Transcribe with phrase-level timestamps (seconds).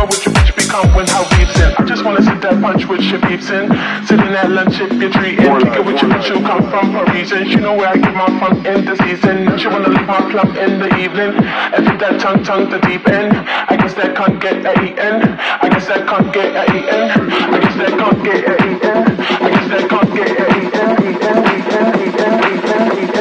[0.00, 1.76] You know what your bitch become when how weeps in.
[1.76, 3.68] I just wanna sit that punch with your peeps in.
[4.08, 5.44] Sitting at lunch if you're treating.
[5.44, 7.44] Kick it with your bitch who come from Parisian.
[7.44, 9.58] She know where I get my fun in the season.
[9.58, 11.36] She wanna leave my club in the evening.
[11.44, 13.36] And fit that tongue, tongue the deep end.
[13.36, 15.36] I guess that can't get a E-N.
[15.36, 17.28] I guess that can't get a E-N.
[17.52, 19.04] I guess that can't get a E-N.
[19.20, 20.48] I guess that can't get a
[23.04, 23.19] E-N.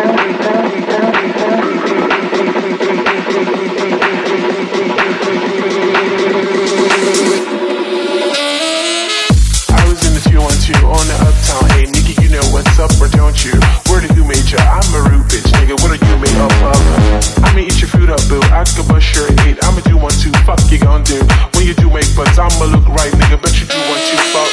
[22.39, 23.35] I'ma look right, nigga.
[23.41, 24.17] Bet you do one, two.
[24.31, 24.51] Fuck.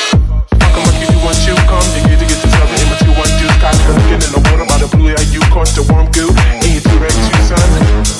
[0.59, 1.55] Fuck 'em like you do one, two.
[1.71, 3.47] Come, nigga, to get yourself in my two, one, two.
[3.63, 5.15] Sky looking in the water by the blue.
[5.15, 6.35] Yeah, you caught the warm goo.
[6.35, 7.71] And you that too, son.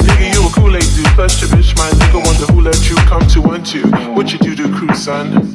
[0.07, 1.07] Nigga, you a Kool-Aid dude.
[1.19, 2.23] Plus your bitch, my nigga.
[2.25, 3.83] Wonder who let you come to one, two.
[4.15, 5.46] What you do to crew, son?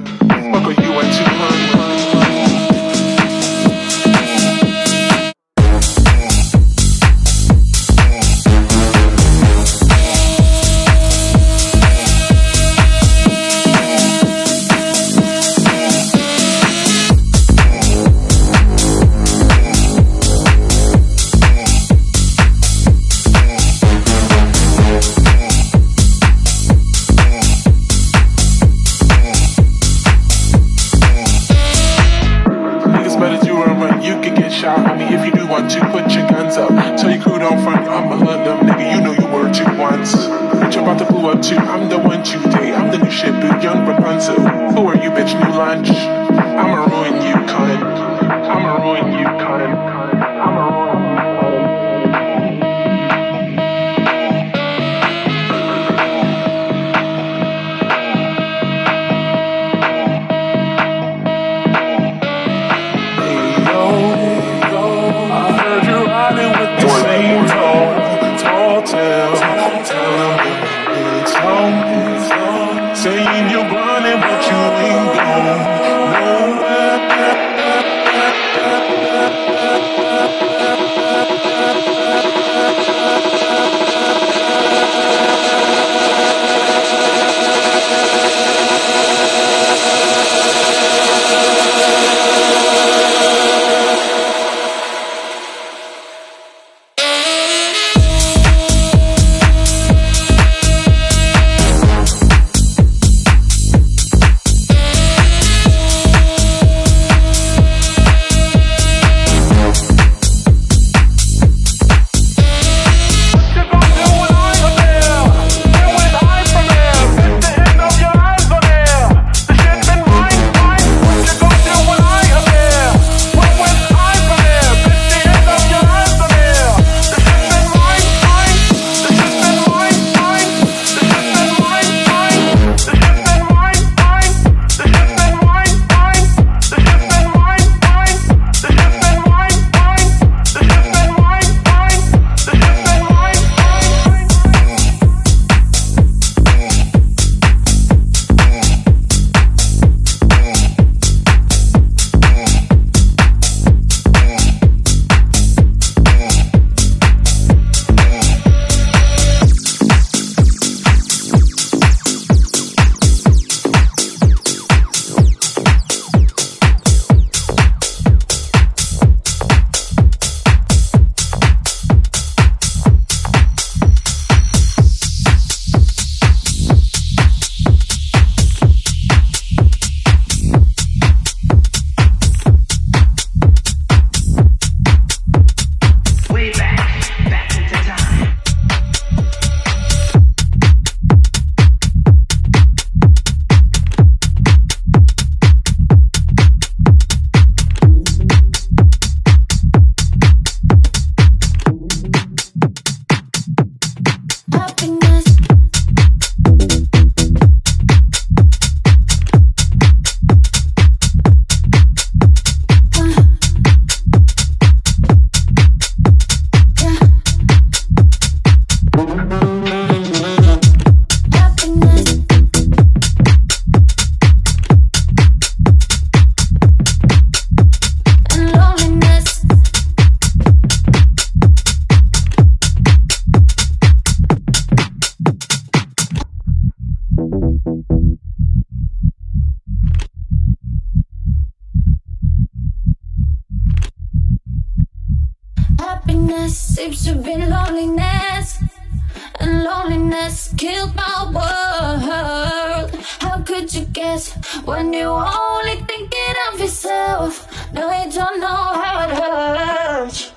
[255.32, 257.48] Only thinking of yourself?
[257.74, 260.32] No, you don't know how it hurts.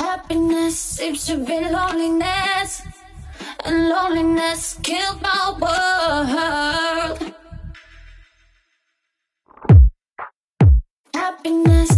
[0.00, 2.82] Happiness seems to be loneliness.
[3.64, 7.34] And loneliness killed my world.
[11.14, 11.97] Happiness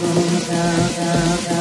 [0.00, 1.59] down, down, down,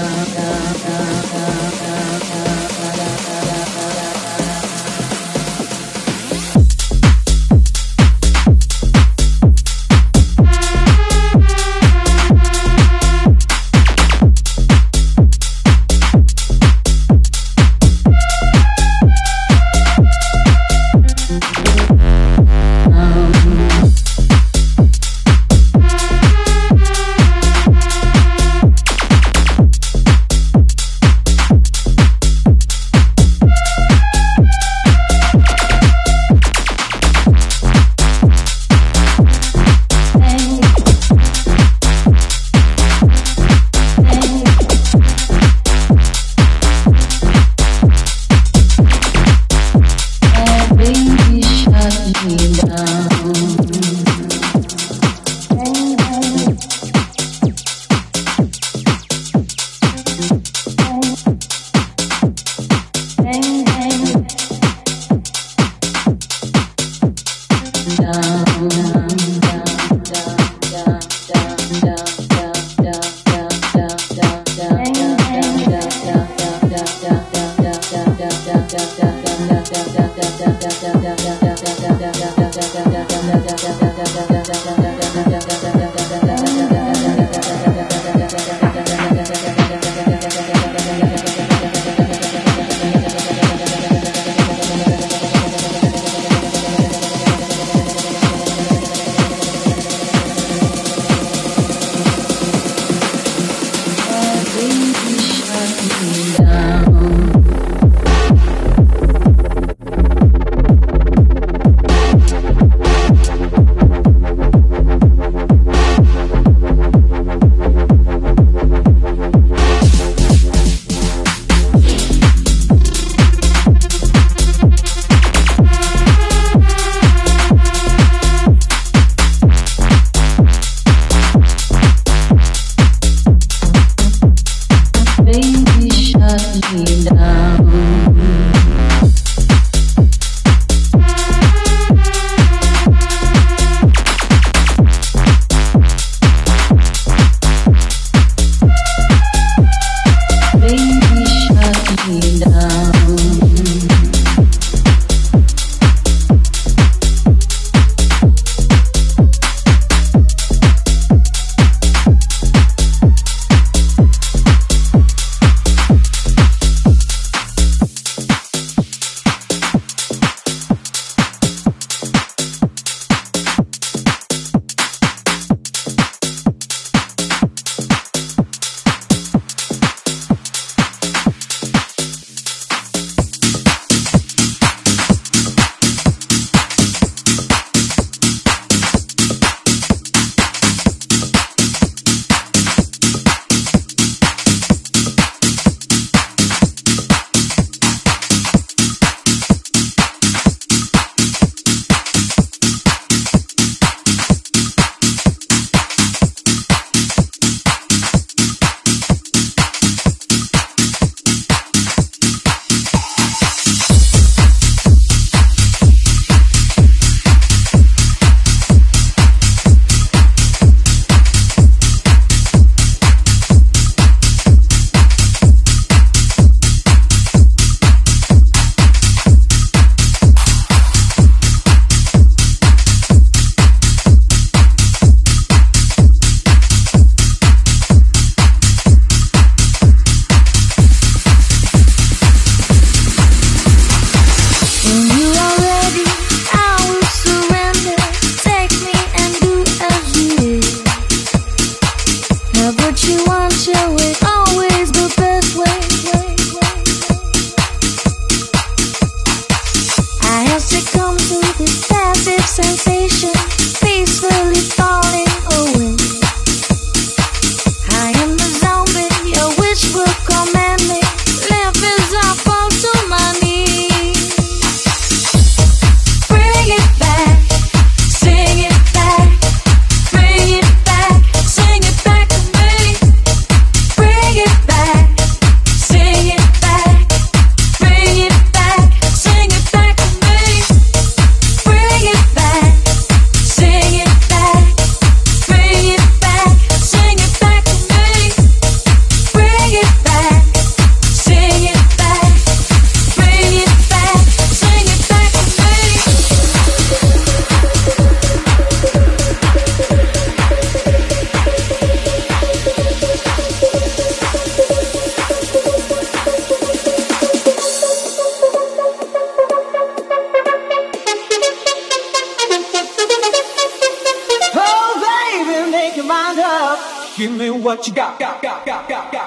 [327.79, 328.19] what you got.
[328.19, 329.18] got, got, got, got, got,